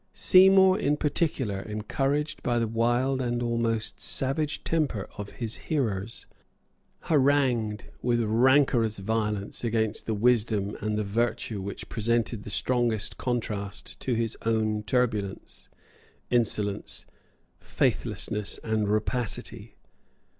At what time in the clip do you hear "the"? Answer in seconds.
2.57-2.67, 10.07-10.15, 10.97-11.03, 12.41-12.49